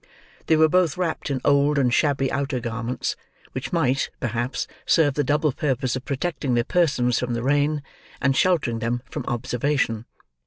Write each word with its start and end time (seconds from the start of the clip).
They 0.47 0.55
were 0.55 0.67
both 0.67 0.97
wrapped 0.97 1.29
in 1.29 1.41
old 1.45 1.77
and 1.77 1.93
shabby 1.93 2.31
outer 2.31 2.59
garments, 2.59 3.15
which 3.51 3.71
might, 3.71 4.09
perhaps, 4.19 4.65
serve 4.87 5.13
the 5.13 5.23
double 5.23 5.51
purpose 5.51 5.95
of 5.95 6.05
protecting 6.05 6.55
their 6.55 6.63
persons 6.63 7.19
from 7.19 7.35
the 7.35 7.43
rain, 7.43 7.83
and 8.19 8.35
sheltering 8.35 8.79
them 8.79 9.03
from 9.11 9.25
observation. 9.27 10.05